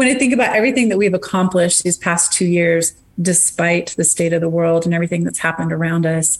[0.00, 4.32] when I think about everything that we've accomplished these past two years, despite the state
[4.32, 6.38] of the world and everything that's happened around us,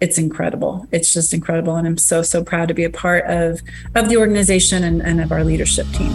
[0.00, 0.88] it's incredible.
[0.92, 1.76] It's just incredible.
[1.76, 3.60] And I'm so, so proud to be a part of,
[3.94, 6.10] of the organization and, and of our leadership team.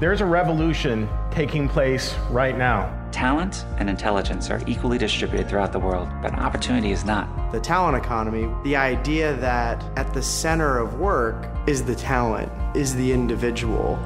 [0.00, 2.94] There's a revolution taking place right now.
[3.12, 7.52] Talent and intelligence are equally distributed throughout the world, but opportunity is not.
[7.52, 12.94] The talent economy, the idea that at the center of work is the talent, is
[12.94, 13.98] the individual.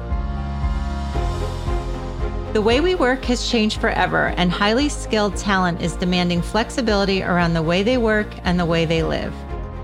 [2.53, 7.55] The way we work has changed forever, and highly skilled talent is demanding flexibility around
[7.55, 9.33] the way they work and the way they live.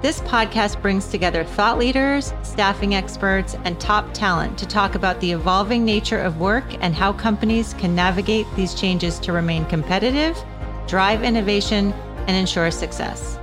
[0.04, 5.32] This podcast brings together thought leaders, staffing experts, and top talent to talk about the
[5.32, 10.38] evolving nature of work and how companies can navigate these changes to remain competitive,
[10.86, 11.92] drive innovation,
[12.28, 13.40] and ensure success.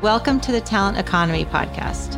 [0.00, 2.16] Welcome to the Talent Economy Podcast.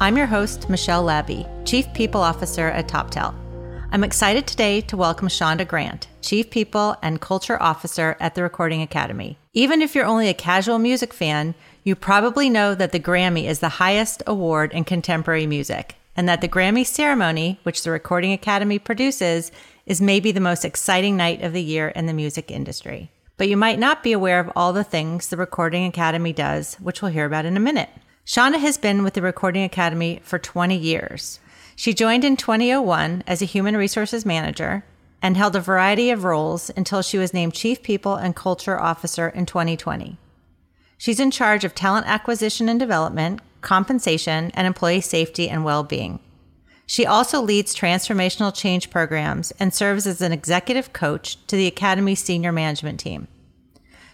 [0.00, 3.43] I'm your host, Michelle Labbe, Chief People Officer at TopTal.
[3.94, 8.82] I'm excited today to welcome Shonda Grant, Chief People and Culture Officer at the Recording
[8.82, 9.38] Academy.
[9.52, 13.60] Even if you're only a casual music fan, you probably know that the Grammy is
[13.60, 18.80] the highest award in contemporary music, and that the Grammy ceremony, which the Recording Academy
[18.80, 19.52] produces,
[19.86, 23.12] is maybe the most exciting night of the year in the music industry.
[23.36, 27.00] But you might not be aware of all the things the Recording Academy does, which
[27.00, 27.90] we'll hear about in a minute.
[28.26, 31.38] Shonda has been with the Recording Academy for 20 years.
[31.76, 34.84] She joined in 2001 as a human resources manager
[35.20, 39.28] and held a variety of roles until she was named Chief People and Culture Officer
[39.28, 40.18] in 2020.
[40.98, 46.20] She's in charge of talent acquisition and development, compensation, and employee safety and well being.
[46.86, 52.22] She also leads transformational change programs and serves as an executive coach to the Academy's
[52.22, 53.26] senior management team.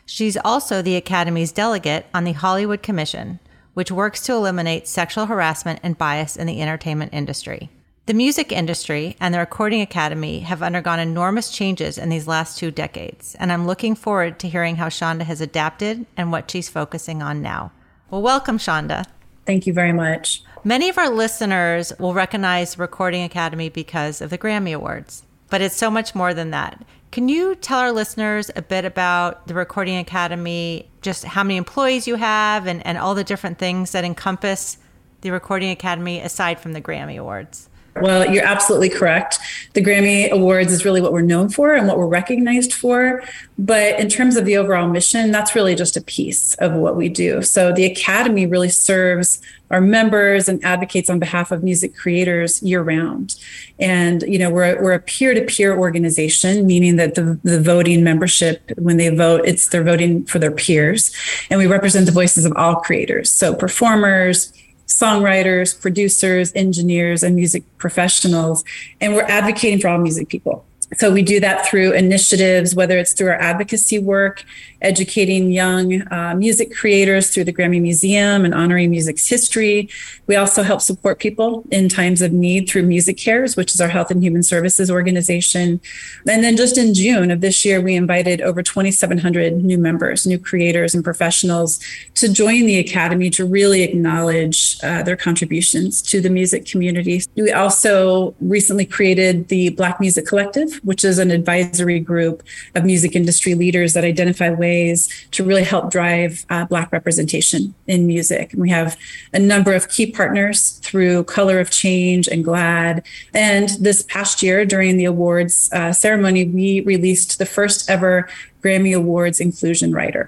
[0.07, 3.41] She's also the Academy's delegate on the Hollywood Commission,
[3.75, 7.71] which works to eliminate sexual harassment and bias in the entertainment industry.
[8.07, 12.71] The music industry and the Recording Academy have undergone enormous changes in these last two
[12.71, 17.23] decades, and I'm looking forward to hearing how Shonda has adapted and what she's focusing
[17.23, 17.71] on now.
[18.11, 19.07] Well, welcome, Shonda.
[19.47, 20.43] Thank you very much.
[20.65, 25.77] Many of our listeners will recognize Recording Academy because of the Grammy Awards, but it's
[25.77, 26.85] so much more than that.
[27.11, 32.07] Can you tell our listeners a bit about the Recording Academy, just how many employees
[32.07, 34.79] you have, and, and all the different things that encompass
[35.23, 37.70] the Recording Academy aside from the Grammy Awards?
[37.97, 39.39] Well, you're absolutely correct.
[39.75, 43.23] The Grammy Awards is really what we're known for and what we're recognized for.
[43.59, 47.09] But in terms of the overall mission, that's really just a piece of what we
[47.09, 47.43] do.
[47.43, 52.83] So the Academy really serves our members and advocates on behalf of music creators year
[52.83, 53.37] round.
[53.79, 58.03] And, you know, we're, we're a peer to peer organization, meaning that the, the voting
[58.03, 61.15] membership, when they vote, it's they're voting for their peers.
[61.51, 63.31] And we represent the voices of all creators.
[63.31, 64.53] So performers,
[64.91, 68.65] songwriters, producers, engineers, and music professionals.
[69.01, 70.65] And we're advocating for all music people.
[70.97, 74.45] So we do that through initiatives, whether it's through our advocacy work,
[74.83, 79.89] educating young uh, music creators through the Grammy Museum and honoring music's history.
[80.27, 84.11] We also help support people in times of need through MusiCares, which is our health
[84.11, 85.81] and human services organization.
[86.27, 90.39] And then just in June of this year, we invited over 2,700 new members, new
[90.39, 91.81] creators and professionals
[92.15, 97.23] to join the Academy to really acknowledge uh, their contributions to the music community.
[97.37, 102.43] We also recently created the Black Music Collective, which is an advisory group
[102.75, 104.99] of music industry leaders that identify ways ways
[105.35, 108.53] to really help drive uh, Black representation in music.
[108.53, 108.91] And we have
[109.39, 112.97] a number of key partners through Color of Change and GLAAD.
[113.35, 118.29] And this past year, during the awards uh, ceremony, we released the first ever
[118.63, 120.25] Grammy Awards inclusion rider.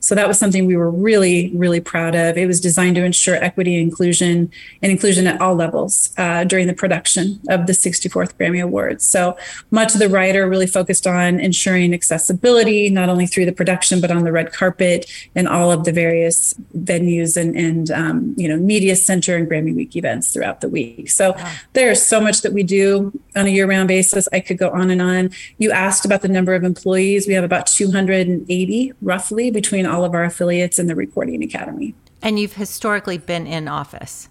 [0.00, 2.36] So that was something we were really, really proud of.
[2.36, 4.50] It was designed to ensure equity and inclusion
[4.82, 9.06] and inclusion at all levels uh, during the production of the 64th Grammy Awards.
[9.06, 9.36] So
[9.70, 14.10] much of the writer really focused on ensuring accessibility, not only through the production, but
[14.10, 18.56] on the red carpet and all of the various venues and, and um, you know,
[18.56, 21.10] media center and Grammy Week events throughout the week.
[21.10, 21.52] So wow.
[21.72, 24.28] there's so much that we do on a year round basis.
[24.32, 25.30] I could go on and on.
[25.58, 27.26] You asked about the number of employees.
[27.26, 31.94] We have about 280 roughly between all of our affiliates in the Recording Academy.
[32.22, 34.28] And you've historically been in office.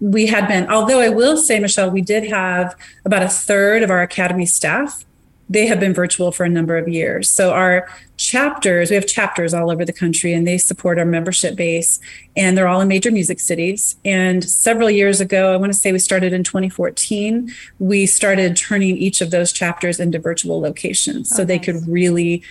[0.00, 3.90] We had been, although I will say, Michelle, we did have about a third of
[3.90, 5.04] our Academy staff.
[5.48, 7.28] They have been virtual for a number of years.
[7.28, 11.56] So our chapters, we have chapters all over the country and they support our membership
[11.56, 12.00] base
[12.36, 13.96] and they're all in major music cities.
[14.04, 18.96] And several years ago, I want to say we started in 2014, we started turning
[18.96, 22.42] each of those chapters into virtual locations so they oh, could really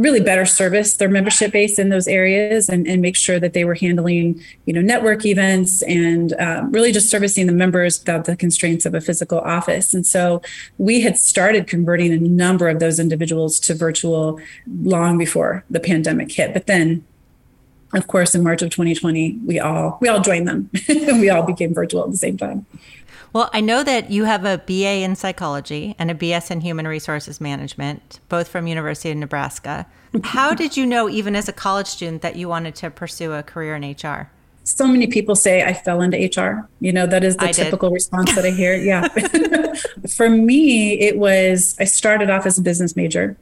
[0.00, 3.64] really better service their membership base in those areas and, and make sure that they
[3.64, 8.34] were handling you know network events and um, really just servicing the members without the
[8.34, 9.92] constraints of a physical office.
[9.92, 10.40] And so
[10.78, 14.40] we had started converting a number of those individuals to virtual
[14.82, 16.54] long before the pandemic hit.
[16.54, 17.04] But then
[17.92, 20.70] of course in march of 2020 we all we all joined them.
[20.88, 22.64] And we all became virtual at the same time
[23.32, 26.86] well, I know that you have a BA in psychology and a BS in human
[26.88, 29.86] resources management, both from University of Nebraska.
[30.24, 33.42] How did you know, even as a college student, that you wanted to pursue a
[33.42, 34.30] career in HR?
[34.64, 36.68] So many people say I fell into HR.
[36.80, 37.94] You know, that is the I typical did.
[37.94, 38.74] response that I hear.
[38.80, 39.08] Yeah.
[40.10, 43.36] For me, it was I started off as a business major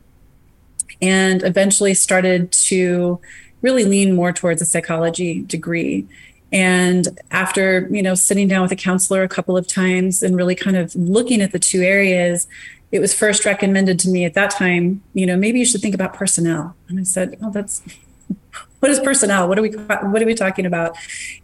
[1.01, 3.21] and eventually started to
[3.63, 6.07] really lean more towards a psychology degree
[6.53, 10.55] and after, you know, sitting down with a counselor a couple of times and really
[10.55, 12.47] kind of looking at the two areas,
[12.91, 15.95] it was first recommended to me at that time, you know, maybe you should think
[15.95, 16.75] about personnel.
[16.89, 17.83] And I said, oh, that's
[18.81, 19.47] what is personnel?
[19.49, 20.97] What are we what are we talking about?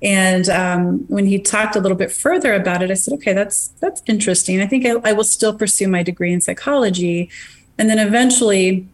[0.02, 3.68] And um, when he talked a little bit further about it, I said, okay, that's
[3.80, 4.60] that's interesting.
[4.62, 7.28] I think I, I will still pursue my degree in psychology.
[7.76, 8.88] And then eventually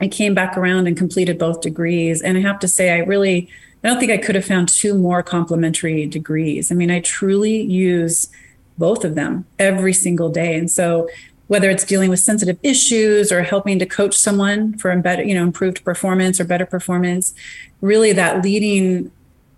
[0.00, 2.22] I came back around and completed both degrees.
[2.22, 3.48] And I have to say, I really
[3.82, 6.70] I don't think I could have found two more complementary degrees.
[6.70, 8.28] I mean, I truly use
[8.76, 10.56] both of them every single day.
[10.56, 11.08] And so
[11.46, 15.42] whether it's dealing with sensitive issues or helping to coach someone for better, you know,
[15.42, 17.34] improved performance or better performance,
[17.80, 19.10] really that leading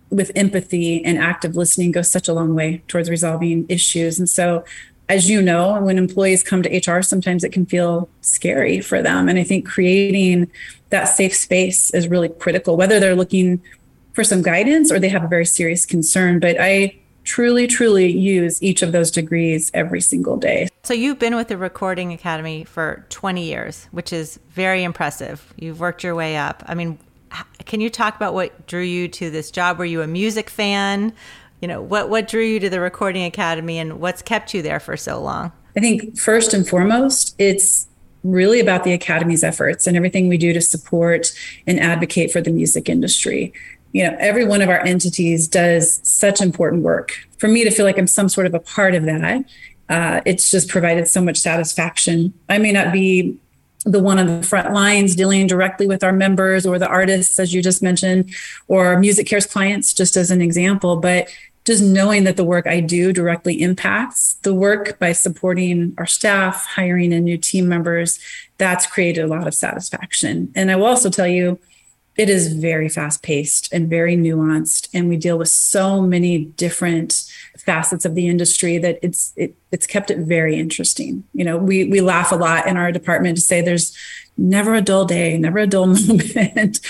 [0.08, 4.19] with empathy and active listening goes such a long way towards resolving issues.
[4.19, 4.64] And so
[5.08, 9.28] as you know, when employees come to HR, sometimes it can feel scary for them.
[9.28, 10.50] And I think creating
[10.90, 13.60] that safe space is really critical, whether they're looking
[14.12, 16.38] for some guidance or they have a very serious concern.
[16.38, 20.68] But I truly, truly use each of those degrees every single day.
[20.82, 25.52] So you've been with the Recording Academy for 20 years, which is very impressive.
[25.56, 26.62] You've worked your way up.
[26.66, 26.98] I mean,
[27.64, 29.78] can you talk about what drew you to this job?
[29.78, 31.12] Were you a music fan?
[31.60, 34.80] You know, what what drew you to the Recording Academy and what's kept you there
[34.80, 35.52] for so long?
[35.76, 37.86] I think first and foremost, it's
[38.24, 41.32] really about the academy's efforts and everything we do to support
[41.66, 43.52] and advocate for the music industry
[43.92, 47.12] you know every one of our entities does such important work.
[47.38, 49.44] For me to feel like i'm some sort of a part of that
[49.92, 52.32] uh, it's just provided so much satisfaction.
[52.48, 53.36] I may not be
[53.84, 57.52] the one on the front lines dealing directly with our members or the artists as
[57.52, 58.32] you just mentioned
[58.68, 61.28] or MusiCares clients just as an example but
[61.64, 66.64] just knowing that the work i do directly impacts the work by supporting our staff
[66.64, 68.20] hiring in new team members
[68.56, 70.52] that's created a lot of satisfaction.
[70.54, 71.58] And i will also tell you
[72.16, 77.24] it is very fast paced and very nuanced and we deal with so many different
[77.58, 81.24] facets of the industry that it's it, it's kept it very interesting.
[81.32, 83.96] You know we we laugh a lot in our department to say there's
[84.36, 86.80] never a dull day never a dull moment.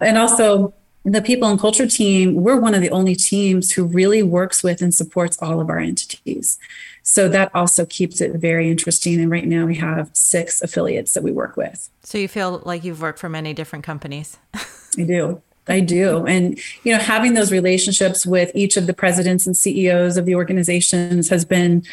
[0.00, 0.74] And also
[1.04, 4.80] the people and culture team we're one of the only teams who really works with
[4.80, 6.58] and supports all of our entities
[7.02, 11.22] so that also keeps it very interesting and right now we have six affiliates that
[11.22, 14.38] we work with so you feel like you've worked for many different companies
[14.98, 15.42] I do.
[15.68, 16.26] I do.
[16.26, 20.34] And, you know, having those relationships with each of the presidents and CEOs of the
[20.34, 21.84] organizations has been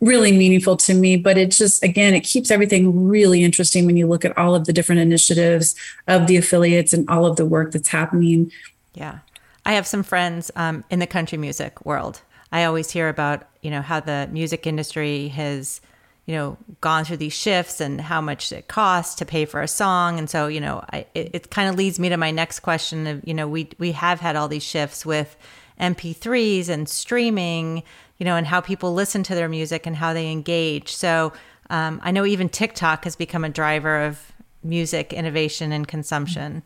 [0.00, 1.16] really meaningful to me.
[1.16, 4.64] But it just, again, it keeps everything really interesting when you look at all of
[4.66, 5.76] the different initiatives
[6.08, 8.50] of the affiliates and all of the work that's happening.
[8.94, 9.20] Yeah.
[9.64, 12.20] I have some friends um, in the country music world.
[12.54, 15.80] I always hear about, you know, how the music industry has
[16.26, 19.68] you know, gone through these shifts and how much it costs to pay for a
[19.68, 20.18] song.
[20.18, 23.06] And so, you know, I, it, it kind of leads me to my next question
[23.06, 25.36] of, you know, we, we have had all these shifts with
[25.78, 27.82] MP3s and streaming,
[28.16, 30.94] you know, and how people listen to their music and how they engage.
[30.94, 31.34] So
[31.68, 34.32] um, I know even TikTok has become a driver of
[34.62, 36.62] music innovation and consumption.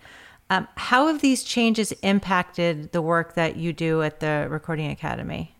[0.50, 5.57] Um, how have these changes impacted the work that you do at the Recording Academy?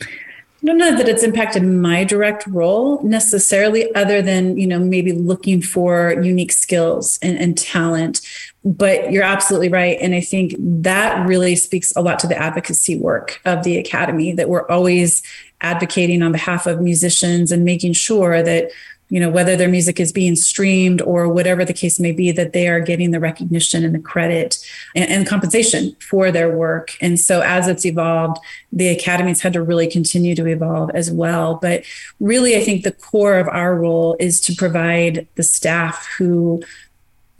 [0.00, 5.12] I don't know that it's impacted my direct role necessarily, other than, you know, maybe
[5.12, 8.20] looking for unique skills and, and, talent.
[8.62, 9.96] But you're absolutely right.
[10.02, 14.32] And I think that really speaks a lot to the advocacy work of the Academy,
[14.32, 15.22] that we're always
[15.62, 18.70] advocating on behalf of musicians and making sure that
[19.10, 22.52] you know whether their music is being streamed or whatever the case may be that
[22.52, 24.58] they are getting the recognition and the credit
[24.96, 26.96] and, and, compensation for their work.
[27.00, 28.38] And so as it's evolved
[28.72, 31.56] the academies had to really continue to evolve as well.
[31.56, 31.84] But
[32.20, 36.62] really i think the core of our role is to provide the staff who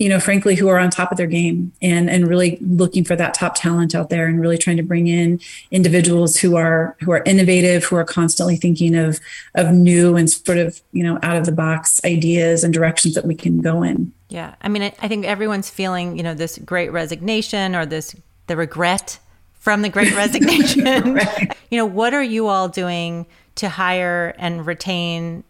[0.00, 3.14] you know, frankly, who are on top of their game and and really looking for
[3.16, 5.38] that top talent out there and really trying to bring in
[5.70, 9.20] individuals who are who are innovative, who are constantly thinking of
[9.54, 13.26] of new and sort of you know out of the box ideas and directions that
[13.26, 14.10] we can go in.
[14.30, 18.16] Yeah, I mean, I, I think everyone's feeling you know this great resignation or this
[18.46, 19.18] the regret
[19.52, 21.12] from the great resignation.
[21.12, 21.54] right.
[21.70, 23.26] You know, what are you all doing
[23.56, 25.44] to hire and retain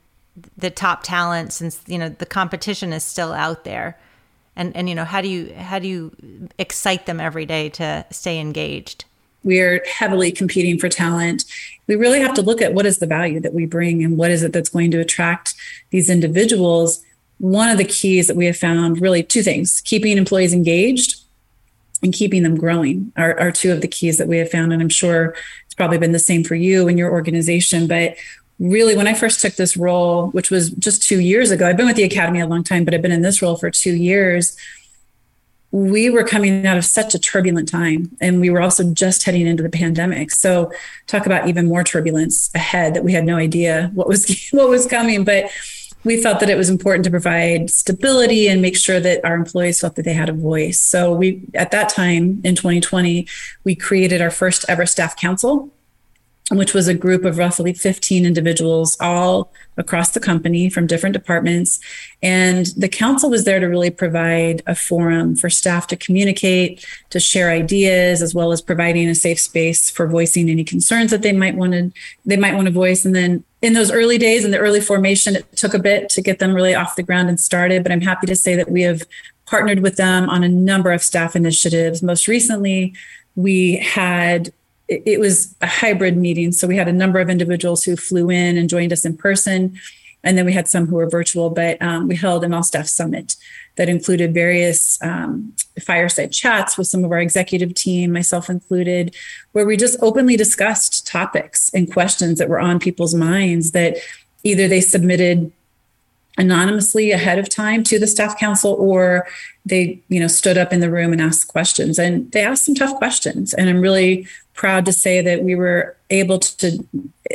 [0.57, 3.97] the top talent since you know the competition is still out there?
[4.61, 6.13] And and you know how do you how do you
[6.59, 9.07] excite them every day to stay engaged?
[9.43, 11.45] We're heavily competing for talent.
[11.87, 14.31] We really have to look at what is the value that we bring and what
[14.31, 15.55] is it that's going to attract
[15.89, 17.03] these individuals.
[17.39, 21.23] One of the keys that we have found really two things keeping employees engaged
[22.03, 24.75] and keeping them growing are, are two of the keys that we have found.
[24.75, 28.17] And i'm sure it's probably been the same for you and your organization but
[28.61, 31.87] really when I first took this role, which was just two years ago, I've been
[31.87, 34.57] with the Academy a long time, but I've been in this role for two years.
[35.73, 39.47] We were coming out of such a turbulent time, and we were also just heading
[39.47, 40.31] into the pandemic.
[40.33, 40.71] So,
[41.07, 44.87] talk about even more turbulence ahead that we had no idea what was what was
[44.87, 45.25] coming.
[45.25, 45.51] But
[46.03, 49.81] we felt that it was important to provide stability and make sure that our employees
[49.81, 50.81] felt that they had a voice.
[50.81, 53.27] So, we at that time in 2020,
[53.63, 55.71] we created our first ever staff council
[56.51, 61.79] which was a group of roughly 15 individuals, all across the company from different departments.
[62.23, 67.21] And the council was there to really provide a forum for staff to communicate, to
[67.21, 71.33] share ideas, as well as providing a safe space for voicing any concerns that they
[71.33, 71.93] might want to
[72.27, 73.05] they might want to voice.
[73.05, 76.21] And then in those early days, in the early formation, it took a bit to
[76.21, 77.85] get them really off the ground and started.
[77.85, 79.03] But I'm happy to say that we have
[79.47, 82.03] partnered with them on a number of staff initiatives.
[82.03, 82.95] Most recently,
[83.37, 84.53] we had
[84.91, 86.53] it, was a hybrid meeting.
[86.53, 89.79] So we had a number of individuals who flew in and joined us in person.
[90.23, 92.89] And then we had some who were virtual, but um, we held an all staff
[92.89, 93.37] summit
[93.77, 99.15] that included various um, fireside chats with some of our executive team, myself included,
[99.53, 103.97] where we just openly discussed topics and questions that were on people's minds that
[104.43, 105.53] either they submitted
[106.37, 109.27] anonymously ahead of time to the staff council or
[109.67, 111.99] they you know stood up in the room and asked questions.
[111.99, 113.55] And they asked some tough questions.
[113.55, 116.87] And i'm really proud to say that we were able to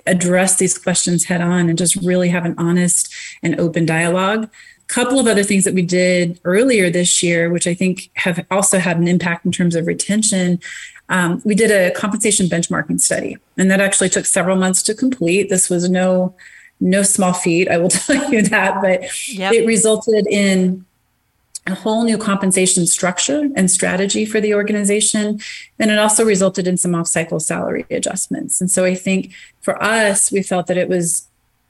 [0.05, 4.43] address these questions head on and just really have an honest and open dialogue.
[4.43, 8.45] A couple of other things that we did earlier this year which i think have
[8.51, 10.59] also had an impact in terms of retention
[11.09, 13.37] um, we did a compensation benchmarking study.
[13.57, 15.49] And that actually took several months to complete.
[15.49, 16.35] This was no
[16.81, 18.81] no small feat i will tell you that.
[18.81, 19.53] But yep.
[19.53, 20.85] it resulted in
[21.67, 25.39] a whole new compensation structure and strategy for the organization.
[25.79, 28.61] And it also resulted in some off cycle salary adjustments.
[28.61, 31.27] And so I think for us, we felt that it was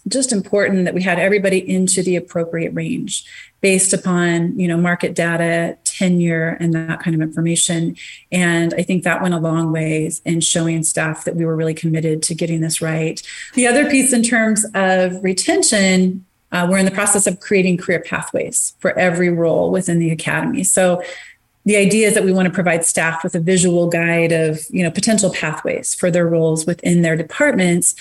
[0.07, 3.25] just important that we had everybody into the appropriate range
[3.61, 7.95] based upon you know market data tenure and that kind of information
[8.31, 11.73] and i think that went a long ways in showing staff that we were really
[11.73, 13.23] committed to getting this right
[13.55, 16.23] the other piece in terms of retention
[16.55, 20.63] uh, we're in the process of creating career pathways for every role within the academy.
[20.63, 21.03] So
[21.65, 24.81] the idea is that we want to provide staff with a visual guide of you
[24.81, 27.95] know potential pathways for their roles within their departments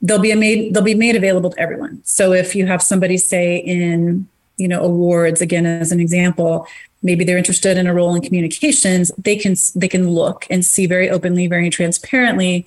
[0.00, 3.56] they'll be made they'll be made available to everyone so if you have somebody say
[3.56, 4.26] in
[4.56, 6.66] you know awards again as an example
[7.02, 10.86] maybe they're interested in a role in communications they can they can look and see
[10.86, 12.66] very openly very transparently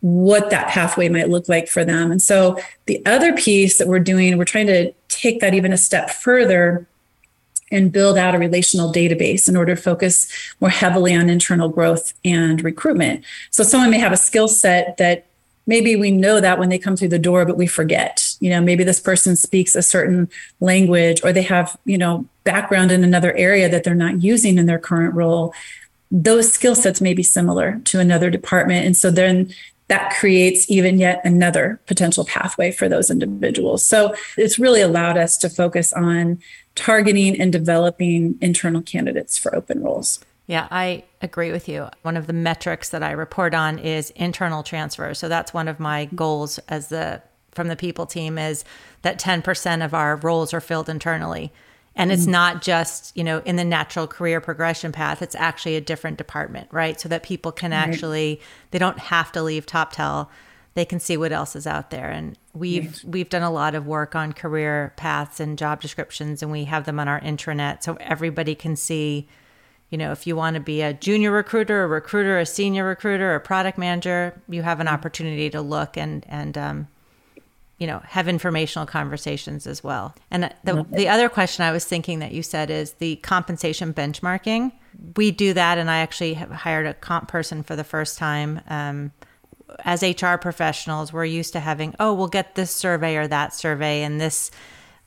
[0.00, 2.10] what that pathway might look like for them.
[2.12, 5.76] And so the other piece that we're doing, we're trying to take that even a
[5.76, 6.86] step further
[7.70, 12.14] and build out a relational database in order to focus more heavily on internal growth
[12.24, 13.24] and recruitment.
[13.50, 15.26] So someone may have a skill set that
[15.66, 18.36] maybe we know that when they come through the door but we forget.
[18.40, 22.90] You know, maybe this person speaks a certain language or they have, you know, background
[22.90, 25.52] in another area that they're not using in their current role
[26.10, 28.86] those skill sets may be similar to another department.
[28.86, 29.52] And so then
[29.88, 33.84] that creates even yet another potential pathway for those individuals.
[33.84, 36.38] So it's really allowed us to focus on
[36.74, 40.20] targeting and developing internal candidates for open roles.
[40.46, 41.88] Yeah, I agree with you.
[42.02, 45.12] One of the metrics that I report on is internal transfer.
[45.14, 48.64] So that's one of my goals as the from the people team is
[49.02, 51.52] that 10% of our roles are filled internally.
[51.98, 52.30] And it's mm.
[52.30, 56.68] not just, you know, in the natural career progression path, it's actually a different department,
[56.70, 56.98] right?
[56.98, 57.78] So that people can right.
[57.78, 58.40] actually,
[58.70, 60.28] they don't have to leave TopTal.
[60.74, 62.08] They can see what else is out there.
[62.08, 66.52] And we've we've done a lot of work on career paths and job descriptions and
[66.52, 69.26] we have them on our intranet so everybody can see,
[69.90, 73.34] you know, if you want to be a junior recruiter, a recruiter, a senior recruiter,
[73.34, 74.92] a product manager, you have an mm.
[74.92, 76.88] opportunity to look and and um,
[77.78, 80.14] you know have informational conversations as well.
[80.30, 84.72] And the, the other question i was thinking that you said is the compensation benchmarking.
[85.16, 88.60] We do that and i actually have hired a comp person for the first time
[88.68, 89.12] um,
[89.84, 91.12] as hr professionals.
[91.12, 94.50] We're used to having oh we'll get this survey or that survey in this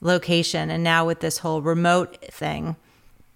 [0.00, 0.70] location.
[0.70, 2.76] And now with this whole remote thing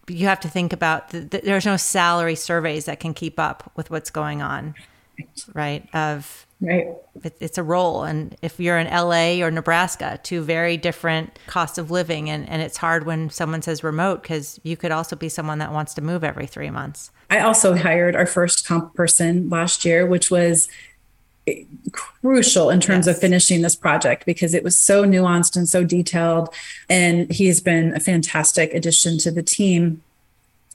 [0.09, 3.73] you have to think about the, the, there's no salary surveys that can keep up
[3.77, 4.75] with what's going on
[5.55, 6.87] right of Right.
[7.23, 8.05] It, it's a role.
[8.05, 12.31] And if you're in LA or Nebraska, two very different costs of living.
[12.31, 15.73] And, and it's hard when someone says remote because you could also be someone that
[15.73, 17.11] wants to move every three months.
[17.29, 20.69] I also hired our first comp person last year, which was
[21.93, 23.17] crucial in terms yes.
[23.17, 26.49] of finishing this project because it was so nuanced and so detailed.
[26.89, 30.03] And he's been a fantastic addition to the team.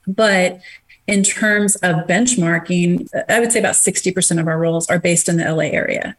[0.07, 0.61] But
[1.07, 5.37] in terms of benchmarking, I would say about 60% of our roles are based in
[5.37, 6.15] the LA area.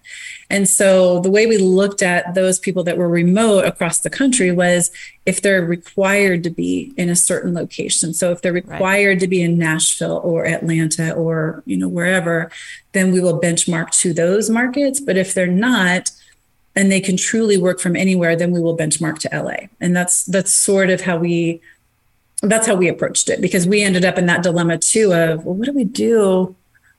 [0.50, 4.50] And so the way we looked at those people that were remote across the country
[4.50, 4.90] was
[5.24, 8.12] if they're required to be in a certain location.
[8.12, 9.20] So if they're required right.
[9.20, 12.50] to be in Nashville or Atlanta or, you know, wherever,
[12.90, 15.00] then we will benchmark to those markets.
[15.00, 16.10] But if they're not,
[16.74, 19.68] and they can truly work from anywhere, then we will benchmark to LA.
[19.80, 21.60] And that's that's sort of how we
[22.42, 25.54] that's how we approached it because we ended up in that dilemma too of well
[25.54, 26.54] what do we do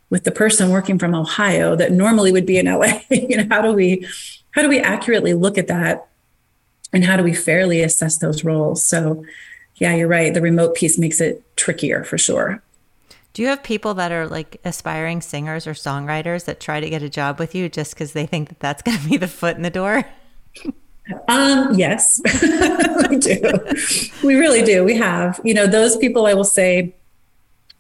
[0.10, 3.62] with the person working from ohio that normally would be in la you know how
[3.62, 4.06] do we
[4.54, 6.08] how do we accurately look at that?
[6.94, 8.86] And how do we fairly assess those roles?
[8.86, 9.26] So
[9.76, 10.34] yeah you're right.
[10.34, 12.62] The remote piece makes it trickier for sure.
[13.34, 17.02] Do you have people that are like aspiring singers or songwriters that try to get
[17.02, 19.58] a job with you just because they think that that's going to be the foot
[19.58, 20.06] in the door
[21.28, 22.22] um, yes,
[23.10, 23.42] we do.
[24.24, 24.84] We really do.
[24.84, 26.96] We have, you know, those people I will say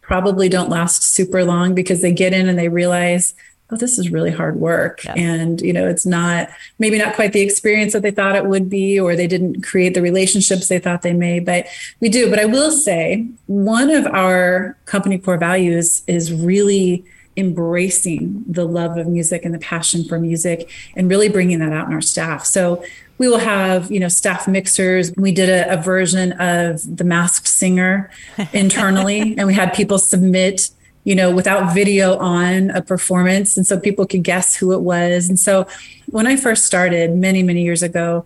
[0.02, 3.34] probably don't last super long because they get in and they realize,
[3.72, 5.04] oh, this is really hard work.
[5.06, 5.18] Yes.
[5.18, 6.50] And, you know, it's not
[6.80, 9.94] maybe not quite the experience that they thought it would be, or they didn't create
[9.94, 11.68] the relationships they thought they may, but
[12.02, 12.30] we do.
[12.30, 18.98] But I will say one of our company core values is really embracing the love
[18.98, 22.46] of music and the passion for music and really bringing that out in our staff.
[22.46, 22.84] So
[23.18, 27.48] we will have you know staff mixers we did a, a version of the masked
[27.48, 28.10] singer
[28.54, 30.70] internally and we had people submit
[31.04, 35.30] you know without video on a performance and so people could guess who it was
[35.30, 35.68] and so
[36.08, 38.26] when i first started many many years ago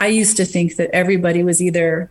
[0.00, 2.10] i used to think that everybody was either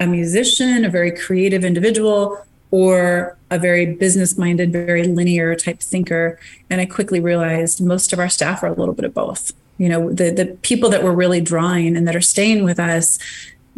[0.00, 6.38] a musician a very creative individual or a very business minded very linear type thinker.
[6.70, 9.52] And i quickly realized most of our staff are a little bit of both.
[9.78, 13.18] You know the the people that we're really drawing and that are staying with us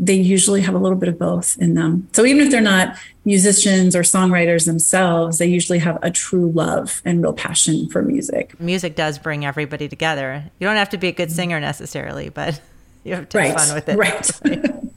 [0.02, 2.08] they usually have a little bit of both in them.
[2.12, 7.02] So even if they're not musicians or songwriters themselves they usually have a true love
[7.04, 8.58] and real passion for music.
[8.58, 10.44] Music does bring everybody together.
[10.58, 12.60] You don't have to be a good singer necessarily but
[13.04, 13.50] you have to right.
[13.50, 13.96] have fun with it.
[13.98, 14.30] right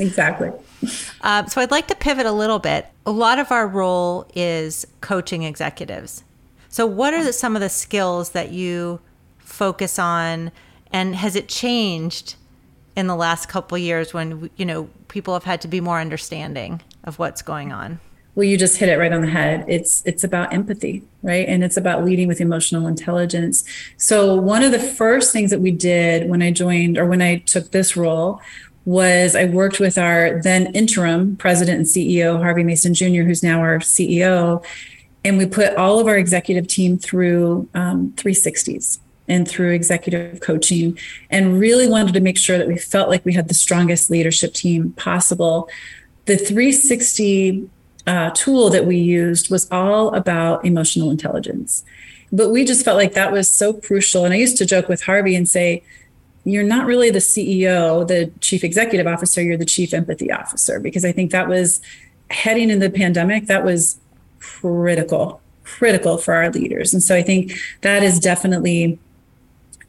[0.00, 0.50] exactly.
[1.22, 2.86] Uh, so i'd like to pivot a little bit.
[3.06, 6.24] A lot of our role is coaching executives.
[6.68, 9.00] So what are the, some of the skills that you
[9.38, 10.52] focus on?
[10.92, 12.36] And has it changed
[12.96, 16.80] in the last couple years when you know people have had to be more understanding
[17.04, 18.00] of what's going on?
[18.34, 19.64] Well you just hit it right on the head.
[19.68, 21.48] It's it's about empathy right?
[21.48, 23.64] And it's about leading with emotional intelligence.
[23.96, 27.38] So one of the first things that we did when i joined or when i
[27.38, 28.40] took this role
[28.88, 33.60] was i worked with our then interim president and ceo harvey mason jr who's now
[33.60, 34.64] our ceo
[35.24, 38.98] and we put all of our executive team through um, 360s
[39.28, 40.98] and through executive coaching
[41.28, 44.54] and really wanted to make sure that we felt like we had the strongest leadership
[44.54, 45.68] team possible.
[46.24, 47.68] The 360
[48.06, 51.84] uh, tool that we used was all about emotional intelligence.
[52.32, 54.24] But we just felt like that was so crucial.
[54.24, 55.82] And I used to joke with Harvey and say,
[56.52, 61.04] you're not really the CEO, the chief executive officer, you're the chief empathy officer, because
[61.04, 61.80] I think that was
[62.30, 63.98] heading into the pandemic, that was
[64.38, 66.92] critical, critical for our leaders.
[66.92, 68.98] And so I think that is definitely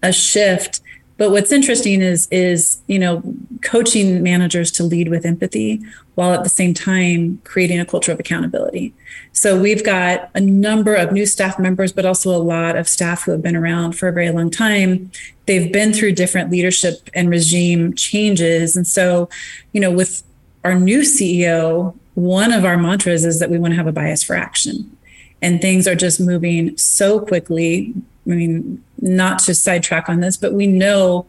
[0.02, 0.82] a shift
[1.20, 3.22] but what's interesting is is you know
[3.62, 5.82] coaching managers to lead with empathy
[6.16, 8.94] while at the same time creating a culture of accountability.
[9.34, 13.24] So we've got a number of new staff members but also a lot of staff
[13.24, 15.12] who have been around for a very long time.
[15.46, 18.76] They've been through different leadership and regime changes.
[18.76, 19.30] And so
[19.74, 20.24] you know with
[20.64, 24.24] our new ceo one of our mantras is that we want to have a bias
[24.24, 24.98] for action.
[25.42, 27.94] And things are just moving so quickly.
[28.28, 31.26] I mean, not to sidetrack on this, but we know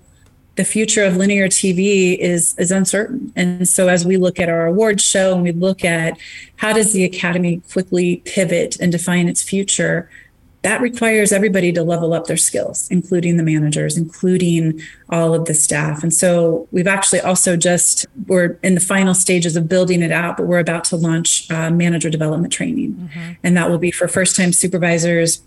[0.57, 3.33] the future of linear TV is is uncertain.
[3.37, 6.19] And so as we look at our awards show and we look at
[6.57, 10.11] how does the academy quickly pivot and define its future,
[10.63, 15.55] that requires everybody to level up their skills, including the managers, including all of the
[15.55, 16.03] staff.
[16.03, 20.37] And so we've actually also just, we're in the final stages of building it out,
[20.37, 22.93] but we're about to launch uh, manager development training.
[22.93, 23.33] Mm-hmm.
[23.43, 25.43] And that will be for first time supervisors,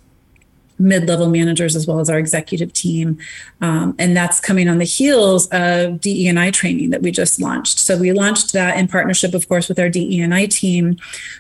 [0.80, 3.18] mid-level managers as well as our executive team.
[3.62, 7.80] Um, and that's coming on the heels of DE&I training that we just launched.
[7.80, 10.98] So we launched that in partnership of course with our DE&I team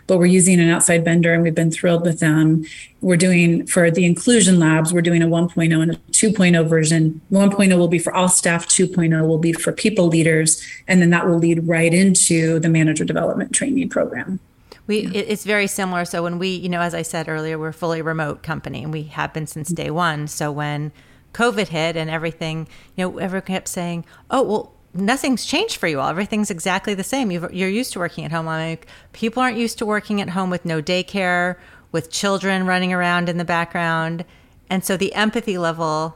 [0.07, 2.65] but we're using an outside vendor and we've been thrilled with them.
[3.01, 7.21] We're doing for the inclusion labs we're doing a 1.0 and a 2.0 version.
[7.31, 11.27] 1.0 will be for all staff 2.0 will be for people leaders and then that
[11.27, 14.39] will lead right into the manager development training program
[14.87, 15.21] we yeah.
[15.21, 16.05] it's very similar.
[16.05, 18.91] So when we, you know, as I said earlier, we're a fully remote company, and
[18.91, 19.83] we have been since mm-hmm.
[19.83, 20.27] day one.
[20.27, 20.91] So when
[21.33, 25.99] COVID hit and everything, you know, everyone kept saying, "Oh, well." Nothing's changed for you
[25.99, 26.07] all.
[26.07, 27.31] Everything's exactly the same.
[27.31, 28.47] you are used to working at home.
[28.47, 31.55] I'm like, people aren't used to working at home with no daycare,
[31.91, 34.23] with children running around in the background.
[34.69, 36.15] And so the empathy level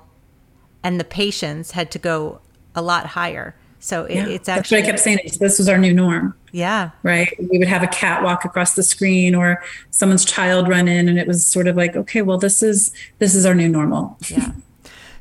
[0.84, 2.39] and the patience had to go
[2.75, 3.56] a lot higher.
[3.80, 4.62] So it, yeah, it's actually.
[4.62, 5.20] That's what I kept saying.
[5.40, 6.36] This was our new norm.
[6.52, 6.92] Yeah.
[7.04, 7.34] Right.
[7.40, 11.20] We would have a cat walk across the screen or someone's child run in, and
[11.20, 14.18] it was sort of like, okay, well, this is this is our new normal.
[14.30, 14.52] Yeah.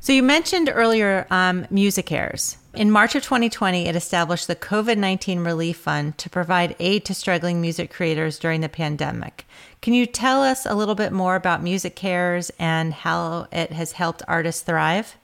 [0.01, 2.57] So you mentioned earlier um, MusiCares.
[2.75, 7.15] In March of 2020, it established the COVID 19 Relief Fund to provide aid to
[7.15, 9.47] struggling music creators during the pandemic.
[9.83, 14.23] Can you tell us a little bit more about MusiCares and how it has helped
[14.29, 15.17] artists thrive?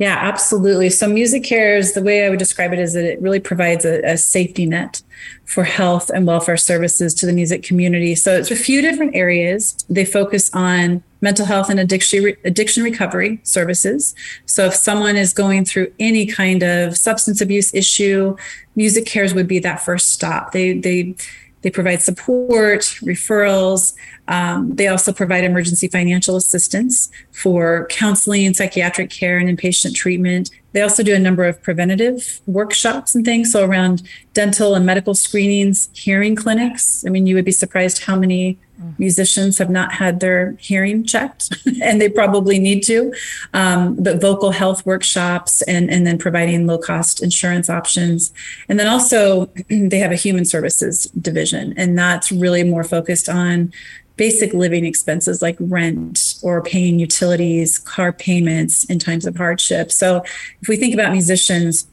[0.00, 0.88] Yeah, absolutely.
[0.88, 4.16] So, MusiCares, the way I would describe it is that it really provides a, a,
[4.16, 5.02] safety net
[5.44, 8.14] for health and welfare services to the music community.
[8.14, 9.76] So, it's a few different areas.
[9.90, 14.14] They focus on mental health and addiction, addiction recovery services.
[14.46, 18.38] So, if someone is going through any kind of substance abuse issue,
[18.78, 20.52] MusiCares would be that first stop.
[20.52, 21.14] They, they,
[21.62, 23.94] they provide support, referrals.
[24.28, 30.50] Um, they also provide emergency financial assistance for counseling, psychiatric care, and inpatient treatment.
[30.72, 33.52] They also do a number of preventative workshops and things.
[33.52, 37.04] So, around dental and medical screenings, hearing clinics.
[37.06, 38.58] I mean, you would be surprised how many
[38.98, 41.50] musicians have not had their hearing checked,
[41.82, 43.12] and they probably need to.
[43.52, 48.32] Um, but vocal health workshops and, and then providing low cost insurance options.
[48.68, 53.72] And then also, they have a human services division, and that's really more focused on
[54.16, 59.90] basic living expenses like rent or paying utilities, car payments in times of hardship.
[59.90, 60.22] So
[60.60, 61.86] if we think about musicians,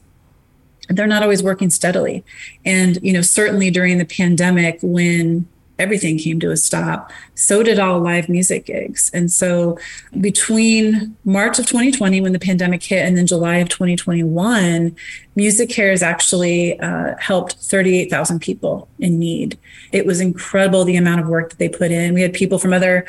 [0.90, 2.24] they're not always working steadily.
[2.66, 5.48] And, you know, certainly during the pandemic when
[5.78, 7.12] everything came to a stop.
[7.34, 9.10] So did all live music gigs.
[9.14, 9.78] And so
[10.20, 14.96] between March of 2020, when the pandemic hit, and then July of 2021,
[15.36, 19.58] MusiCares actually uh, helped 38,000 people in need.
[19.92, 22.14] It was incredible the amount of work that they put in.
[22.14, 23.06] We had people from other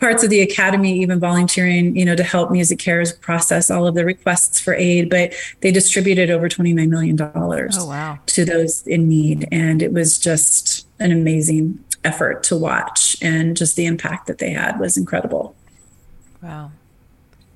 [0.00, 4.04] parts of the academy even volunteering you know to help MusiCares process all of the
[4.04, 8.18] requests for aid but they distributed over 29 million dollars oh, wow.
[8.26, 13.76] to those in need and it was just an amazing effort to watch and just
[13.76, 15.56] the impact that they had was incredible.
[16.42, 16.70] Wow.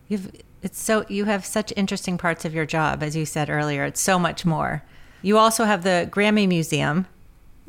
[0.08, 0.30] You've
[0.60, 3.84] it's so you have such interesting parts of your job as you said earlier.
[3.84, 4.82] It's so much more.
[5.22, 7.06] You also have the grammy museum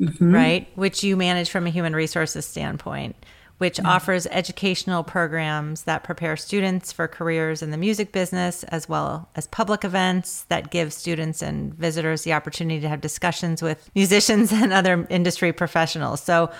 [0.00, 0.34] mm-hmm.
[0.34, 3.14] right which you manage from a human resources standpoint
[3.60, 3.86] which mm-hmm.
[3.86, 9.46] offers educational programs that prepare students for careers in the music business, as well as
[9.48, 14.72] public events that give students and visitors the opportunity to have discussions with musicians and
[14.72, 16.22] other industry professionals.
[16.22, 16.50] So,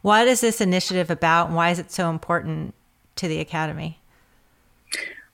[0.00, 2.74] what is this initiative about, and why is it so important
[3.16, 4.00] to the Academy?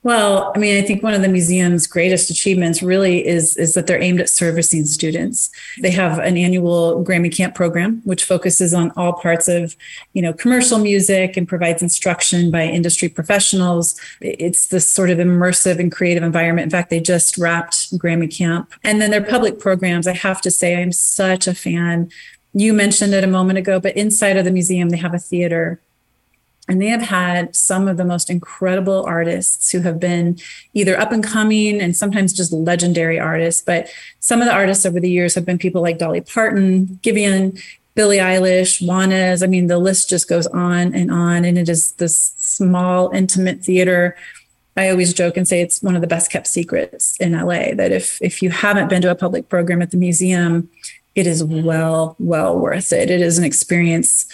[0.03, 3.87] Well, I mean, I think one of the museum's greatest achievements really is is that
[3.87, 5.49] they're aimed at servicing students.
[5.81, 9.77] They have an annual Grammy Camp program which focuses on all parts of,
[10.11, 13.97] you know, commercial music and provides instruction by industry professionals.
[14.19, 16.65] It's this sort of immersive and creative environment.
[16.65, 18.73] In fact, they just wrapped Grammy Camp.
[18.83, 22.11] And then their public programs, I have to say I'm such a fan.
[22.53, 25.81] You mentioned it a moment ago, but inside of the museum they have a theater
[26.69, 30.39] and they have had some of the most incredible artists who have been
[30.73, 33.61] either up and coming and sometimes just legendary artists.
[33.61, 37.61] But some of the artists over the years have been people like Dolly Parton, Giveon,
[37.95, 39.43] Billie Eilish, Juanes.
[39.43, 41.43] I mean, the list just goes on and on.
[41.43, 44.15] And it is this small, intimate theater.
[44.77, 47.91] I always joke and say it's one of the best kept secrets in LA that
[47.91, 50.69] if if you haven't been to a public program at the museum,
[51.13, 51.63] it is mm-hmm.
[51.63, 53.11] well, well worth it.
[53.11, 54.25] It is an experience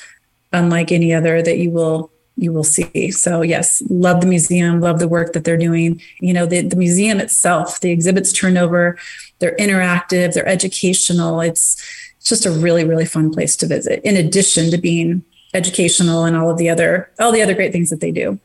[0.54, 3.12] unlike any other that you will you will see.
[3.12, 6.02] So yes, love the museum, love the work that they're doing.
[6.20, 8.98] You know, the, the museum itself, the exhibits turnover,
[9.40, 11.42] they're interactive, they're educational.
[11.42, 11.84] It's,
[12.18, 15.24] it's just a really, really fun place to visit, in addition to being
[15.54, 18.40] educational and all of the other all the other great things that they do.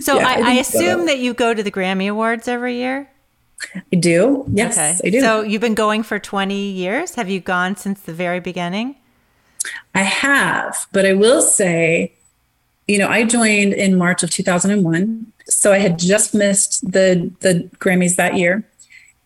[0.00, 1.06] So yeah, I, I, I assume so.
[1.06, 3.10] that you go to the Grammy Awards every year.
[3.92, 4.46] I do.
[4.52, 5.08] Yes, okay.
[5.08, 5.20] I do.
[5.20, 7.16] So you've been going for 20 years.
[7.16, 8.96] Have you gone since the very beginning?
[9.94, 12.14] I have, but I will say,
[12.90, 15.32] you know, I joined in March of 2001.
[15.46, 18.64] So I had just missed the the Grammys that year.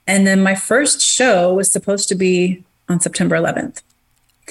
[0.06, 3.80] And then my first show was supposed to be on September 11th.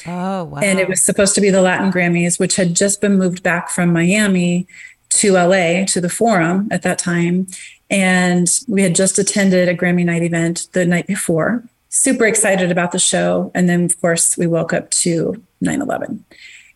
[0.08, 0.60] Oh, wow.
[0.63, 3.69] And it was supposed to be the Latin Grammys, which had just been moved back
[3.69, 4.65] from Miami
[5.10, 7.45] to LA to the Forum at that time.
[7.91, 11.63] And we had just attended a Grammy night event the night before.
[11.89, 13.52] Super excited about the show.
[13.54, 16.26] And then, of course, we woke up to 9 11.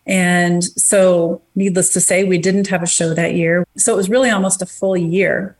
[0.08, 3.66] And so, needless to say, we didn't have a show that year.
[3.76, 5.54] So, it was really almost a full year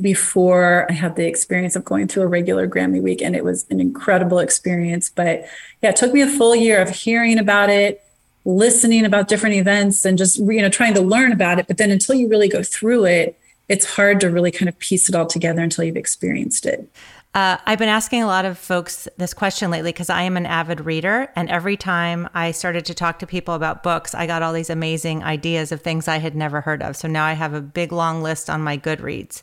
[0.00, 3.20] before I had the experience of going through a regular Grammy week.
[3.20, 5.10] And it was an incredible experience.
[5.10, 5.46] But
[5.82, 8.02] yeah, it took me a full year of hearing about it,
[8.44, 11.66] listening about different events, and just, you know, trying to learn about it.
[11.66, 15.08] But then until you really go through it, it's hard to really kind of piece
[15.08, 16.88] it all together until you've experienced it.
[17.34, 20.46] Uh, I've been asking a lot of folks this question lately because I am an
[20.46, 21.30] avid reader.
[21.36, 24.70] And every time I started to talk to people about books, I got all these
[24.70, 26.96] amazing ideas of things I had never heard of.
[26.96, 29.42] So now I have a big long list on my Goodreads.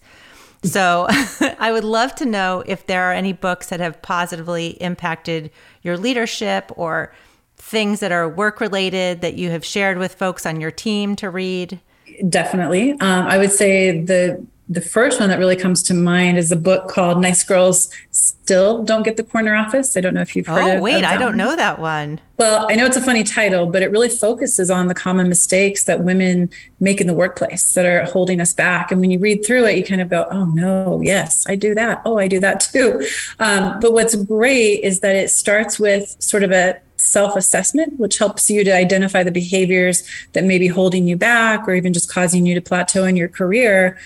[0.64, 1.06] So
[1.60, 5.52] I would love to know if there are any books that have positively impacted
[5.84, 7.14] your leadership or
[7.58, 11.30] things that are work related that you have shared with folks on your team to
[11.30, 11.80] read.
[12.28, 12.92] Definitely.
[12.94, 16.56] Um, I would say the the first one that really comes to mind is a
[16.56, 19.96] book called Nice Girls Still Don't Get the Corner Office.
[19.96, 22.20] I don't know if you've heard oh, of wait, I don't know that one.
[22.38, 25.84] Well, I know it's a funny title, but it really focuses on the common mistakes
[25.84, 26.50] that women
[26.80, 28.92] make in the workplace that are holding us back.
[28.92, 31.76] And when you read through it, you kind of go, oh, no, yes, I do
[31.76, 32.02] that.
[32.04, 33.06] Oh, I do that too.
[33.40, 38.18] Um, but what's great is that it starts with sort of a self assessment, which
[38.18, 42.12] helps you to identify the behaviors that may be holding you back or even just
[42.12, 43.98] causing you to plateau in your career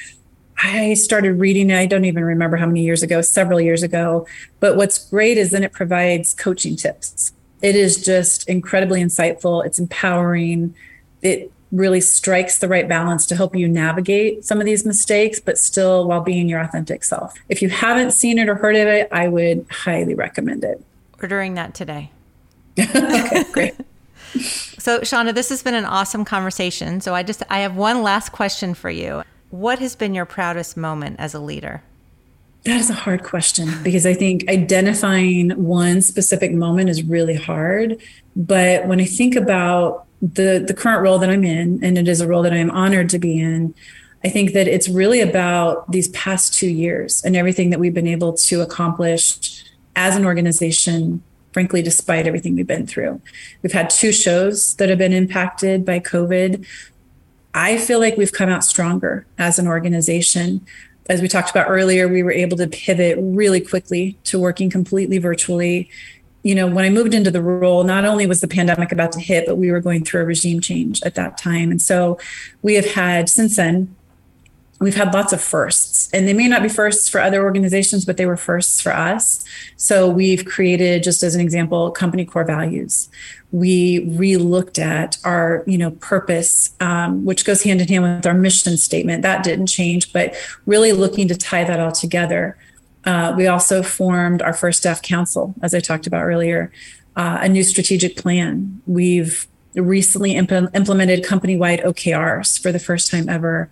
[0.61, 4.27] I started reading it, I don't even remember how many years ago, several years ago.
[4.59, 7.31] But what's great is then it provides coaching tips.
[7.61, 10.75] It is just incredibly insightful, it's empowering.
[11.21, 15.57] It really strikes the right balance to help you navigate some of these mistakes, but
[15.57, 17.33] still while being your authentic self.
[17.47, 20.83] If you haven't seen it or heard of it, I would highly recommend it.
[21.21, 22.11] Ordering that today.
[22.79, 23.75] okay, great.
[24.39, 27.01] so, Shauna, this has been an awesome conversation.
[27.01, 29.23] So, I just I have one last question for you.
[29.49, 31.81] What has been your proudest moment as a leader?
[32.65, 37.97] That is a hard question because I think identifying one specific moment is really hard.
[38.35, 42.19] But when I think about the the current role that I'm in, and it is
[42.19, 43.73] a role that I am honored to be in,
[44.23, 48.07] I think that it's really about these past two years and everything that we've been
[48.07, 49.63] able to accomplish
[49.95, 53.21] as an organization, frankly, despite everything we've been through.
[53.63, 56.65] We've had two shows that have been impacted by COVID.
[57.53, 60.65] I feel like we've come out stronger as an organization.
[61.09, 65.17] As we talked about earlier, we were able to pivot really quickly to working completely
[65.17, 65.89] virtually.
[66.43, 69.19] You know, when I moved into the role, not only was the pandemic about to
[69.19, 71.71] hit, but we were going through a regime change at that time.
[71.71, 72.19] And so
[72.61, 73.95] we have had since then
[74.79, 78.17] we've had lots of firsts and they may not be firsts for other organizations but
[78.17, 79.43] they were firsts for us.
[79.75, 83.09] So we've created just as an example company core values.
[83.51, 88.33] We re-looked at our you know purpose um, which goes hand in hand with our
[88.33, 89.21] mission statement.
[89.21, 90.33] That didn't change but
[90.65, 92.57] really looking to tie that all together.
[93.05, 96.69] Uh, we also formed our first staff council as i talked about earlier
[97.19, 98.81] uh, a new strategic plan.
[98.87, 103.69] We've recently imp- implemented company wide OKRs for the first time ever.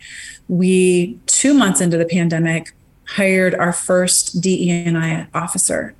[0.48, 2.74] We, two months into the pandemic,
[3.06, 5.96] hired our first DE&I officer.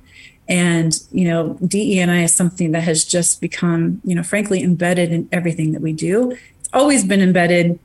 [0.48, 5.28] And, you know, DE&I is something that has just become, you know, frankly, embedded in
[5.30, 6.30] everything that we do.
[6.60, 7.78] It's always been embedded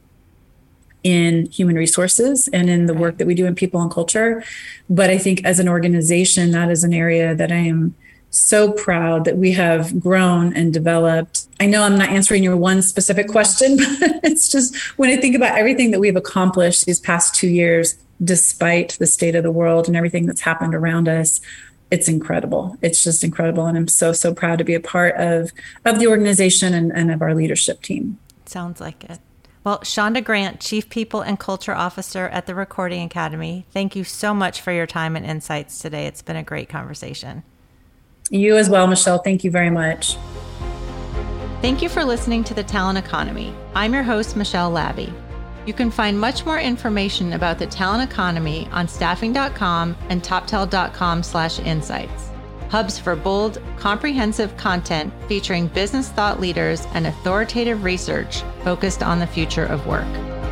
[1.04, 4.44] in human resources and in the work that we do in people and culture.
[4.90, 7.96] But I think as an organization, that is an area that I am
[8.30, 11.43] so proud that we have grown and developed.
[11.60, 15.36] I know I'm not answering your one specific question, but it's just when I think
[15.36, 19.88] about everything that we've accomplished these past two years, despite the state of the world
[19.88, 21.42] and everything that's happened around us,
[21.92, 22.76] it's incredible.
[22.82, 23.68] It's just incredible.
[23.68, 25.52] And I'm so, so proud to be a part of,
[25.86, 28.18] of the organization and, and of our leadership team.
[28.46, 29.20] Sounds like it.
[29.64, 34.34] Well, Shonda Grant, Chief People and Culture Officer at the Recording Academy, thank you so
[34.34, 36.06] much for your time and insights today.
[36.06, 37.44] It's been a great conversation.
[38.30, 39.20] You as well, Michelle.
[39.20, 40.18] Thank you very much.
[41.64, 43.56] Thank you for listening to The Talent Economy.
[43.74, 45.14] I'm your host, Michelle Labbe.
[45.66, 51.60] You can find much more information about the talent economy on staffing.com and toptal.com slash
[51.60, 52.32] insights.
[52.68, 59.28] hubs for bold, comprehensive content featuring business thought leaders and authoritative research focused on the
[59.28, 60.43] future of work.